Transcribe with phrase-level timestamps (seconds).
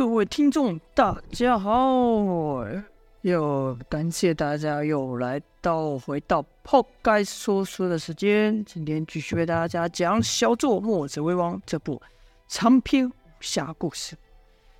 [0.00, 2.64] 各位听众，大家好！
[3.20, 8.64] 又感谢大家又来到回到泡盖说书的时间。
[8.64, 12.00] 今天继续为大家讲《小作墨者为王》这部
[12.48, 14.16] 长篇武侠故事。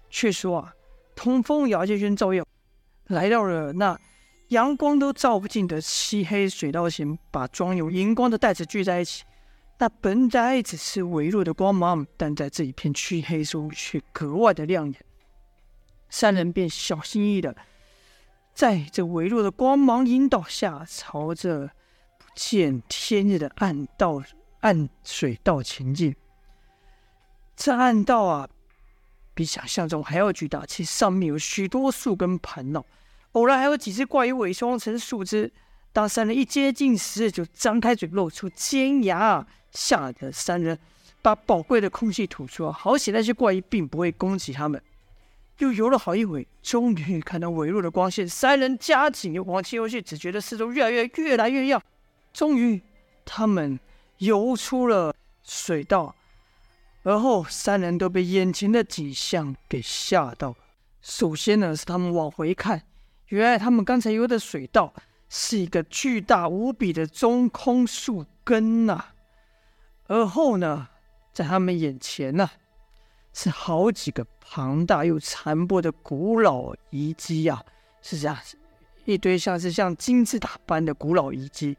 [0.08, 0.72] 却说啊，
[1.14, 2.42] 通风、姚建轩、赵月
[3.08, 4.00] 来到了那
[4.48, 9.24] 阳光都照不进的漆黑水道前，把装有荧光的袋子聚在一起。
[9.78, 14.98] 那本来只是微弱的光芒，但在这一片漆黑中却格外的亮眼。
[16.10, 17.56] 三人便小心翼翼的，
[18.52, 21.70] 在这微弱的光芒引导下，朝着
[22.18, 24.22] 不见天日的暗道、
[24.60, 26.14] 暗水道前进。
[27.56, 28.48] 这暗道啊，
[29.34, 32.84] 比想象中还要巨大，其上面有许多树根盘绕，
[33.32, 35.52] 偶然还有几只怪鱼伪装成树枝。
[35.92, 40.78] 当三人一接近时，就张开嘴露出尖牙，吓得三人
[41.20, 42.70] 把宝贵的空气吐出。
[42.70, 44.82] 好险那些怪鱼并不会攻击他们。
[45.60, 48.28] 又游了好一会，终于看到微弱的光线。
[48.28, 51.80] 三人加紧往前游去，只觉得四周越来越越来越亮。
[52.32, 52.82] 终于，
[53.24, 53.78] 他们
[54.18, 56.14] 游出了水道，
[57.02, 60.56] 而后三人都被眼前的景象给吓到。
[61.02, 62.82] 首先呢，是他们往回看，
[63.28, 64.94] 原来他们刚才游的水道
[65.28, 69.06] 是一个巨大无比的中空树根呐、
[70.06, 70.88] 而后呢，
[71.32, 72.50] 在他们眼前呢、
[73.32, 77.64] 是好几个庞大又残破的古老遗迹呀，
[78.02, 78.36] 是这样，
[79.04, 81.76] 一堆像是像金字塔般的古老遗迹。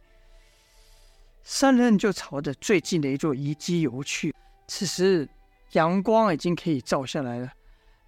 [1.43, 4.33] 三人就朝着最近的一座遗迹游去。
[4.67, 5.27] 此时
[5.71, 7.51] 阳光已经可以照下来了，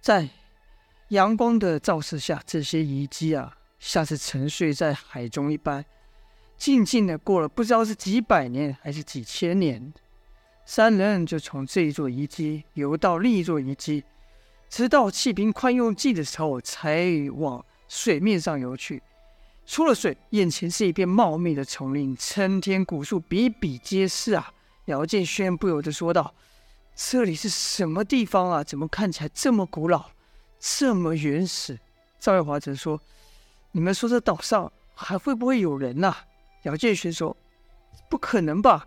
[0.00, 0.28] 在
[1.08, 5.84] 阳光的照射下，这些遗迹啊，像是沉睡在海中一般，
[6.56, 9.92] 静静的过了不知道是几百年还是几千年。
[10.66, 14.02] 三人就从这一座遗迹游到另一座遗迹，
[14.70, 19.02] 直到气瓶快用尽的时候，才往水面上游去。
[19.66, 24.52] 出了水，眼前是一片茂密的丛林，参天古树比比皆是啊！
[24.86, 26.34] 姚建轩不由得说道
[26.94, 28.64] ：“这里是什么地方啊？
[28.64, 30.10] 怎么看起来这么古老，
[30.58, 31.78] 这么原始？”
[32.18, 33.00] 赵月华则说
[33.72, 36.14] ：“你们说这岛上还会不会有人呐、？”
[36.64, 37.36] 姚建轩说
[38.08, 38.86] ：“不可能吧。”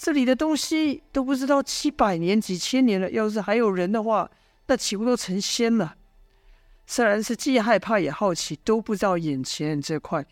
[0.00, 4.30] 这里的东西都不知道七百年、几千年了，要是还有人的话，
[4.68, 5.96] 那岂不都成仙了？
[6.86, 10.24] 虽然是既害怕也好奇，都不知道眼前这块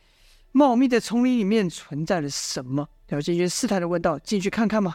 [0.52, 2.88] 茂密的丛林里面存在了什么。
[3.08, 4.94] 姚建轩试探的问道：“进去看看吗？”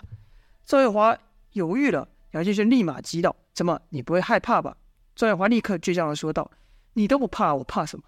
[0.65, 1.17] 赵月华
[1.51, 4.77] 犹豫了，姚建轩立马急道：“怎么，你不会害怕吧？”
[5.13, 6.49] 赵月华立刻倔强的说道
[6.95, 8.05] ：“你都不怕，我怕什么？”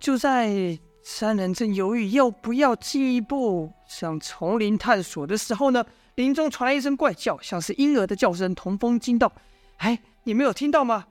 [0.00, 0.78] 就在。
[1.06, 5.84] 三人正犹豫要不要进一步向丛林探索的时候呢，
[6.14, 8.54] 林中传来一声怪叫，像是婴儿的叫声。
[8.54, 9.30] 童风惊道
[9.76, 11.04] ：“哎，你没有听到吗？”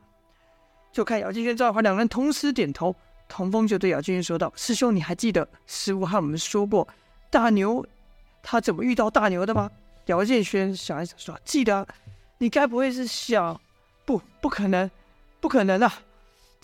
[0.92, 2.96] 就看姚建轩、赵月华两人同时点头。
[3.30, 6.88] 童风就对姚建轩说道：“师兄，你还记得师傅和我们说过
[7.30, 7.86] 大牛
[8.42, 9.70] 他怎么遇到大牛的吗？”
[10.08, 11.88] 姚建轩想一想说：“记得。
[12.40, 13.62] 你该不会是想……
[14.06, 14.90] 不，不可能，
[15.40, 16.02] 不可能啊！”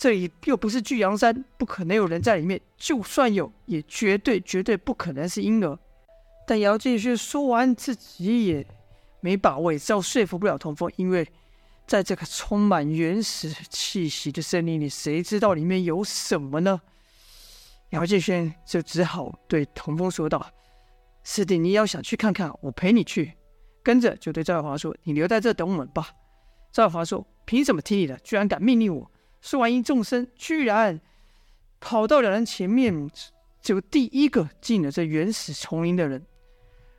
[0.00, 2.58] 这里又不是巨阳山，不可能有人在里面。
[2.78, 5.78] 就算有，也绝对绝对不可能是婴儿。
[6.46, 8.66] 但姚建轩说完，自己也
[9.20, 11.28] 没把握，也知道说服不了童风，因为
[11.86, 16.80] 在这个充满原始气息的森林里，谁知道里面有什么呢？
[17.90, 20.50] 姚建轩就只好对童风说道
[21.24, 23.34] ：“师弟，你要想去看看，我陪你去。”
[23.84, 26.08] 跟着就对赵华说：“你留在这等我们吧。”
[26.72, 28.16] 赵华说：“凭什么听你的？
[28.20, 29.10] 居然敢命令我？”
[29.40, 31.00] 说完，一纵身，居然
[31.80, 33.10] 跑到两人前面，
[33.60, 36.24] 就第一个进了这原始丛林的人。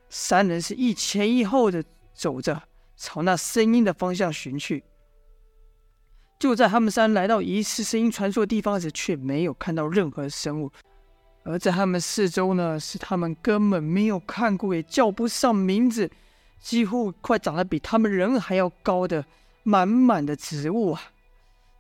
[0.09, 2.63] 三人是一前一后的走着，
[2.97, 4.83] 朝那声音的方向寻去。
[6.39, 10.71] 就在他们三来到疑似声音传出的地方时，却没有看到任何生物。
[11.43, 16.09] 而在他们四周呢，是他们根本没有看过，也叫不上名字，
[16.59, 19.23] 几乎快长得比他们人还要高的
[19.63, 21.01] 满满的植物啊！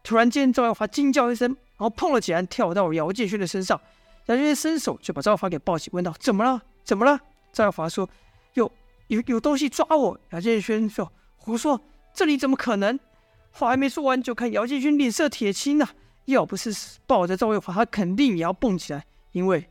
[0.03, 3.79] 突然间，赵耀华惊叫一声，然后碰了起来，跳到姚建轩的身上。
[4.27, 6.61] 姚建轩伸手就把赵耀华给抱起，问道：“怎么了？
[6.83, 7.19] 怎么了？”
[7.53, 8.09] 赵耀华说
[8.55, 8.71] ：“有
[9.07, 11.79] 有有东西抓我。”姚建轩说：“胡说，
[12.13, 12.99] 这里怎么可能？”
[13.51, 15.93] 话还没说完，就看姚建轩脸色铁青呐、啊，
[16.25, 16.73] 要不是
[17.05, 19.05] 抱着赵月华，他肯定也要蹦起来。
[19.33, 19.69] 因为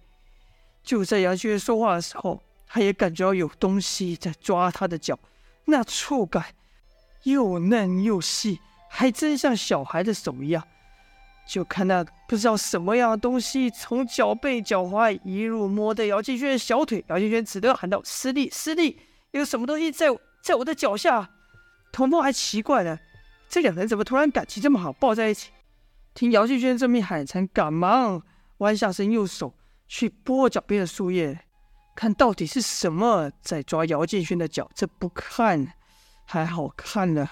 [0.82, 5.19] 就在姚建轩说话的时候，他也感觉到有东西在抓他的脚，
[5.64, 6.54] 那触感
[7.22, 8.60] 又嫩又细。
[8.92, 10.62] 还真像小孩的手一样，
[11.46, 18.98] 就看那不知道什么样的东西从脚背、脚踝一路摸到姚敬轩的小腿，姚敬轩只得喊道：“师弟，师弟，
[19.31, 20.08] 有什么东西在
[20.42, 21.31] 在我的脚下？”
[21.92, 22.98] 童风还奇怪呢，
[23.48, 25.50] 这两人怎么突然感情这么好，抱在一起？
[26.12, 28.20] 听姚敬轩这么喊，才赶忙
[28.58, 29.54] 弯下身，用手
[29.87, 31.46] 去拨脚边的树叶，
[31.94, 34.69] 看到底是什么在抓姚敬轩的脚。
[34.75, 35.72] 这不看
[36.25, 37.31] 还好看了，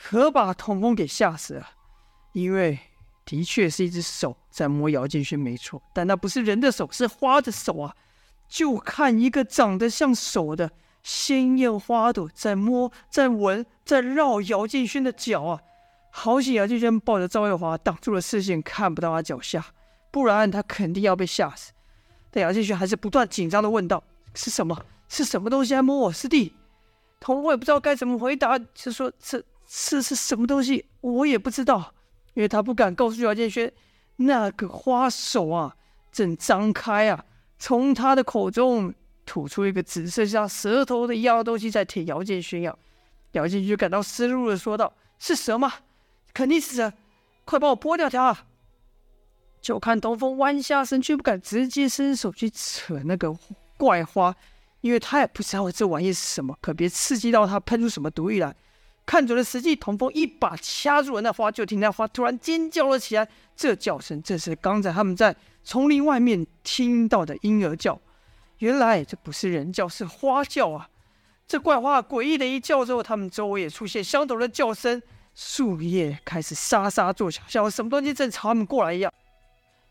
[0.00, 1.70] 可把童风给吓死了，
[2.32, 2.78] 因为
[3.24, 7.96] 的确是一只手在摸姚建轩，没错，但那不是人的手，是花的手啊！
[8.48, 10.70] 就看一个长得像手的
[11.02, 15.60] 鲜艳花朵在摸、在闻、在绕姚建轩的脚啊！
[16.12, 19.66] 好险，姚建轩抱着赵月华挡住了视线，看不到他脚下，
[20.12, 21.72] 不然他肯定要被吓死。
[22.30, 24.80] 但姚建轩还是不断紧张地问道：“是什么？
[25.08, 26.54] 是什么东西在摸我师弟？”
[27.18, 30.86] 童风也不知道该怎么回答，就说：“这、这是什么东西？
[31.02, 31.94] 我也不知道。”
[32.34, 33.72] 因为他不敢告诉姚建轩，
[34.16, 35.74] 那个花手啊，
[36.12, 37.24] 正张开啊，
[37.58, 38.94] 从他的口中
[39.26, 42.76] 吐出一个紫色像舌头的一样东西，在舔姚建轩呀。
[43.32, 45.72] 姚建轩感到失落的说道：“是蛇吗？
[46.32, 46.92] 肯定是蛇，
[47.44, 48.46] 快帮我剥掉它！”
[49.60, 53.36] 就看东风弯下身，却不敢直接伸手去扯那个
[53.76, 54.32] 怪花，
[54.80, 58.54] 因为他也不知道这玩意是什么，可别刺激到他喷出什么毒液来。
[59.08, 63.26] 看准了时机，童风一把掐住了那花，就听那花突然尖叫了起来。
[63.56, 65.34] 这叫声正是刚才他们在
[65.64, 67.98] 丛林外面听到的婴儿叫。
[68.58, 70.90] 原来这不是人叫，是花叫啊！
[71.46, 75.00] 这怪花诡异的一叫之后，他们周围也出现相同的叫声，
[75.34, 79.10] 树叶开始沙沙作响，像什么东西正朝他们过来一样。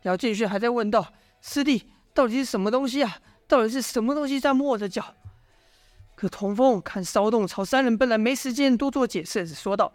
[0.02, 1.12] 姚建勋还在问道
[1.42, 3.18] ：“师弟，到底是什么东西啊？
[3.48, 5.04] 到底是什么东西在摸着脚？”
[6.18, 9.92] 可童风看骚动朝三人奔来，没时间多做解释，只说道：“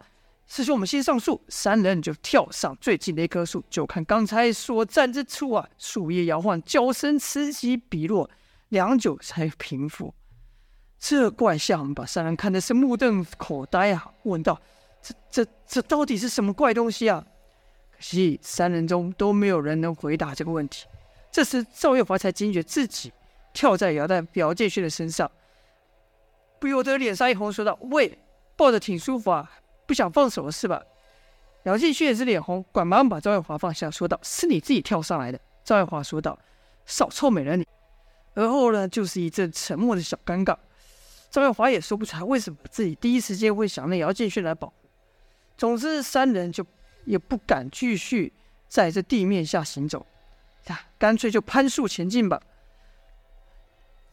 [0.48, 8.30] 师兄，我们先上树。”三人就跳上最近的一棵树，就看刚才所站之处啊，树叶摇晃，叫声此起彼落，
[8.70, 10.14] 良久才平复。
[10.98, 14.58] 这怪象把三人看的是目瞪口呆啊，问道
[15.02, 17.22] ：“这、这、这到底是什么怪东西啊？”
[17.92, 20.86] 可惜三人中都没有人能回答这个问题。
[21.30, 23.12] 这时赵月华才惊觉自己
[23.52, 25.30] 跳在姚代姚建勋的身上。
[26.64, 28.18] 不由得脸上一红，说道：“喂，
[28.56, 29.52] 抱着挺舒服啊，
[29.84, 30.82] 不想放手了是吧？”
[31.64, 36.38] 姚建勋也是脸红，赶忙把赵月华放下，说道：“是你自己跳上来的。”赵月华说道
[36.86, 37.66] ：“少臭美了你。”
[38.32, 40.56] 而后呢，就是一阵沉默的小尴尬。
[41.30, 44.74] 赵月华也说不出来为什么自己第一时间会想让姚建勋来保护。
[45.58, 46.64] 总之，三人就
[47.04, 48.32] 也不敢继续
[48.68, 50.06] 在这地面下行走，
[50.68, 52.40] 啊，干脆就攀树前进吧。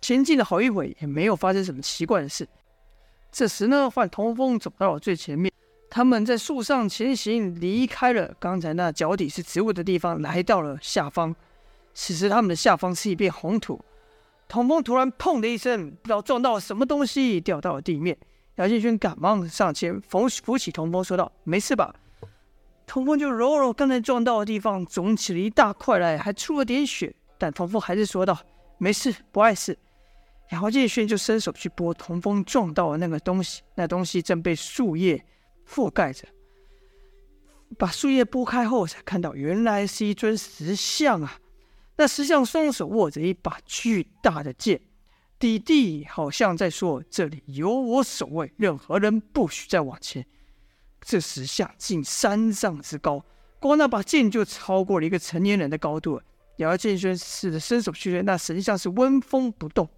[0.01, 2.47] 前进了好一会，也没有发生什么奇怪的事。
[3.31, 5.51] 这时呢，换童风走到了最前面。
[5.89, 11.35] 他们在树上前行，离开了刚才那脚底是植物的地方，来到了下方。
[11.93, 13.79] 此时他们的下方是一片红土。
[14.47, 18.17] 童风突然“砰”的一声，不知道撞到了什么东西，掉到了地面。
[18.55, 21.93] 姚建勋赶忙上前扶扶起童风，说道：“没事吧？”
[22.87, 27.13] 童风就揉揉刚才撞到的地方，肿起了一大块来，还出了点血。
[27.37, 28.37] 但童风还是说道
[28.77, 29.77] ：“没事，不碍事。”
[30.51, 35.25] 姚建勋就伸手去拨童风撞到的那个东西，那东西正被树叶
[35.67, 36.27] 覆盖着。
[37.77, 41.39] 把树叶拨开后，才看到原来是一尊石像啊！
[41.95, 44.81] 那石像双手握着一把巨大的剑，
[45.39, 50.25] 底地好像在说：“这里有我守卫，任何人不许再往前。”
[50.99, 53.23] 这石像近三丈之高，
[53.59, 56.23] 光那把剑就超过了一个成年人的高度了。
[56.57, 59.89] 姚建勋试着伸手去，那神像是纹风不动。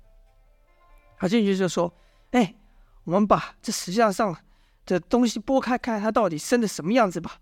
[1.24, 1.94] 他进去就说
[2.32, 2.54] ：“哎，
[3.06, 4.36] 我们把这石像上
[4.86, 7.38] 的东西拨开，看看它到底生的什么样子吧。”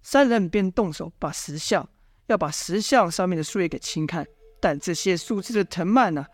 [0.00, 1.88] 三人便动手把石像，
[2.28, 4.24] 要把石像上面的树叶给清开。
[4.60, 6.24] 但这些树枝的藤蔓呢，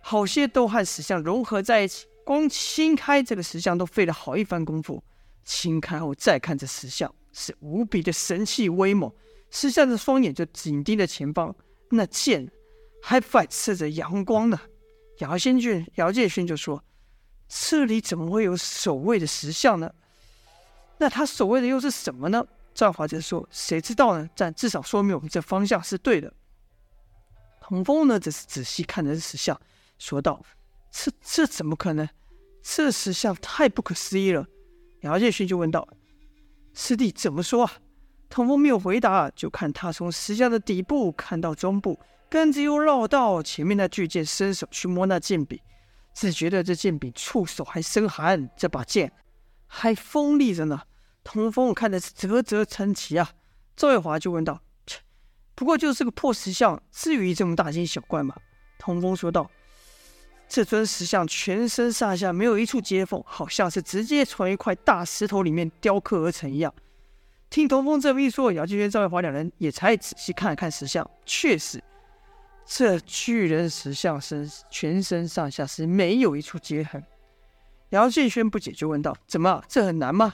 [0.00, 5.04] 好些都和石像融合在一起，光清开这个石像都费了好一番功夫。
[5.44, 9.12] 清开后再看这石像，是无比的神气威猛。
[9.50, 11.54] 石像的双眼就紧盯着前方，
[11.90, 12.50] 那剑
[13.02, 14.58] 还反射着阳光呢。
[15.20, 16.84] 姚先俊、姚建勋就说
[17.48, 19.92] ：“这里怎么会有守卫的石像呢？
[20.98, 24.28] 那他守卫的又是什么呢？”赵华则说：“谁知道呢？
[24.34, 26.32] 但至少说明我们这方向是对的。”
[27.60, 29.60] 童风呢，则是仔细看着石像，
[29.98, 30.42] 说道
[30.90, 32.08] ：“这这怎么可能？
[32.62, 34.46] 这石像太不可思议了。”
[35.02, 35.86] 姚建勋就问道
[36.74, 37.72] ：“师弟怎么说啊？”
[38.30, 42.00] 童风没有回答，就看他从石像的底部看到中部。
[42.30, 45.58] 跟着又绕到前面那巨剑，伸手去摸那剑柄，
[46.14, 49.12] 只觉得这剑柄触手还生寒，这把剑
[49.66, 50.80] 还锋利着呢。
[51.24, 53.32] 童风看的是啧啧称奇啊。
[53.74, 55.00] 赵月华就问道：“切，
[55.56, 58.36] 不过就是个破石像，至于这么大惊小怪吗？”
[58.78, 59.50] 童风说道
[60.48, 66.72] ：“这尊石像全身上下没有一处接缝，好像是直接从一块大石头里面雕刻而成一样。
[67.50, 71.82] 听童风这么一说，姚建轩、赵月华两人也才仔细看了看石像，确实，
[72.64, 77.04] 这巨人石像身全身上下是没有一处接痕。
[77.88, 80.32] 姚建轩不解，就问道：“怎么，这很难吗？”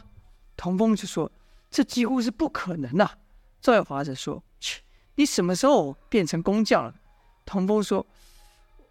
[0.58, 1.32] 童风就说
[1.70, 3.10] ：“这几乎是不可能呐。”
[3.62, 4.82] 赵月华则说：“切，
[5.14, 6.94] 你什么时候变成工匠了？”
[7.46, 8.06] 童风说：“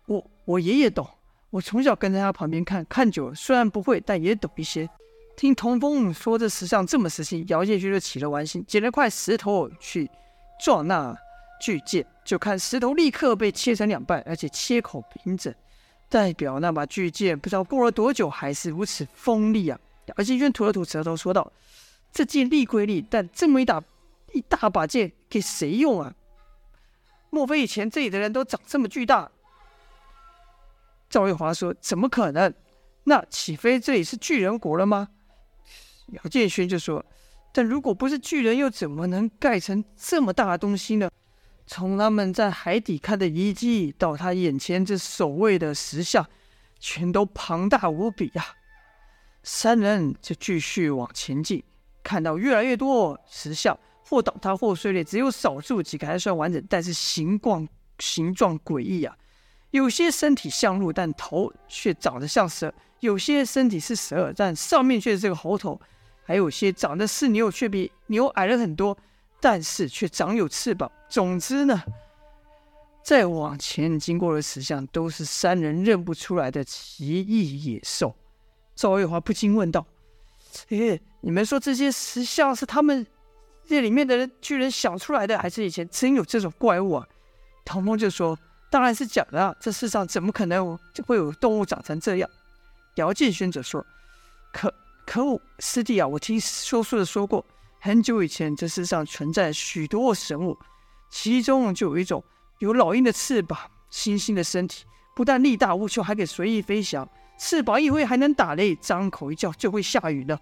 [0.07, 1.07] 我我爷爷懂，
[1.51, 4.89] 我从小跟在他旁边看，看久了，虽然不会，但也懂一些。”
[5.35, 10.09] 听童风说这石像这么实心，姚建勋就起了玩心，捡了块石头去
[10.59, 11.15] 撞那
[11.59, 15.53] 巨剑，就看石头立刻被切成两半，而且切口平整，
[16.09, 19.77] 代表那把巨剑不知道过了多久还是如此锋利啊！
[20.05, 21.51] 姚建勋吐了吐舌头说道
[22.13, 23.83] ：“这剑利归利，但这么一大
[24.31, 26.13] 一大把剑给谁用啊？
[27.29, 29.31] 莫非以前这里的人都长这么巨大？”
[31.09, 32.53] 赵玉华说：“怎么可能？
[33.03, 35.09] 那岂非这里是巨人国了吗？”
[36.11, 37.03] 姚建勋就说
[37.51, 41.09] ：“但如果不是巨人，又怎么能盖成这么大的东西呢？
[41.67, 46.27] 从他们在海底看的遗迹，到他眼前这守卫的石像，
[46.79, 48.45] 全都庞大无比呀、！”
[49.41, 51.63] 三人就继续往前进，
[52.03, 57.67] 看到越来越多石像，或倒塌或碎裂，只有少数几个还算完整，但是形状
[57.99, 59.15] 形状诡异啊！
[59.71, 62.69] 有些身体像鹿，但头却长得像蛇；
[63.01, 65.79] 有些身体是蛇，但上面却是这个猴头。
[66.25, 68.97] 还有些长得似牛，却比牛矮了很多，
[69.39, 70.91] 但是却长有翅膀。
[71.07, 71.83] 总之呢，
[73.03, 78.15] 再往前经过的石像都是三人认不出来的奇异野兽。
[78.75, 79.85] 赵月华不禁问道
[80.69, 83.05] ：“诶，你们说这些石像是他们
[83.65, 87.07] 这里面的人居然想出来的，还是以前真有这种怪物啊？”
[87.63, 88.37] 唐风就说
[88.71, 92.29] ：“当然是假的啊，这世上怎么可能会有动物长成这样？”
[92.95, 93.85] 姚建轩则说
[94.51, 94.73] ：“可。”
[95.05, 96.07] 可恶，师弟啊！
[96.07, 97.45] 我听说书的说过，
[97.79, 100.57] 很久以前这世上存在许多神物，
[101.09, 102.23] 其中就有一种
[102.59, 103.57] 有老鹰的翅膀、
[103.91, 104.83] 猩猩的身体，
[105.15, 107.07] 不但力大无穷，还可以随意飞翔，
[107.37, 110.37] 翅膀一挥还能打雷，张口一叫就会下雨呢。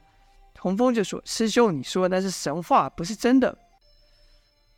[0.53, 3.57] 童风就说：“师兄，你说的那是神话，不是真的。”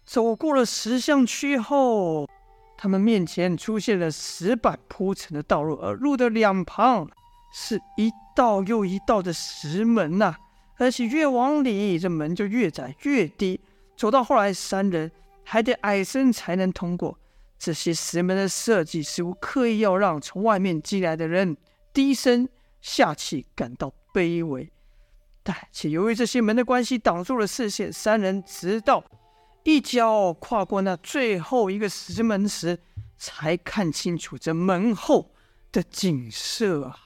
[0.03, 2.27] 走过了石像区后，
[2.75, 7.07] 他们面前出现了石板铺成的道路，而路的两旁
[7.55, 8.11] 是一。
[8.35, 10.39] 道又一道的石门呐、啊，
[10.75, 13.61] 而且越往里，这门就越窄越低。
[13.95, 15.09] 走到后来，三人
[15.45, 17.17] 还得矮身才能通过。
[17.57, 21.55] 这些石门的设计似乎刻意要让从外面进来的人
[21.93, 22.45] 低声
[22.81, 24.69] 下气，感到卑微。
[25.41, 29.01] 但且由于这些门的关系，挡住了视线，三人直到
[29.63, 32.77] 一脚跨过那最后一个石门时，
[33.17, 35.31] 才看清楚这门后
[35.71, 36.99] 的景色啊。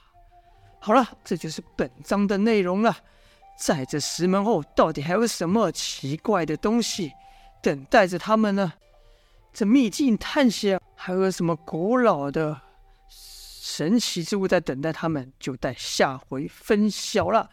[0.89, 2.97] 好了，这就是本章的内容了。
[3.59, 7.11] 在这石门后，到底还有什么奇怪的东西
[7.61, 8.73] 等待着他们呢？
[9.53, 12.59] 这秘境探险还有什么古老的
[13.07, 15.31] 神奇之物在等待他们？
[15.39, 17.51] 就待下回分晓了。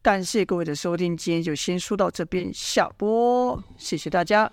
[0.00, 4.50] 感谢各位的收听，今天就先说到这边，下播，谢谢大家。